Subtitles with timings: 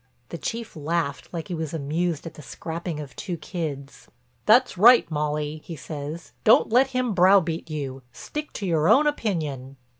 [0.29, 4.07] The Chief laughed like he was amused at the scrapping of two kids.
[4.47, 9.05] "That's right, Molly," he says, "don't let him brow beat you, stick to your own
[9.05, 9.77] opinion."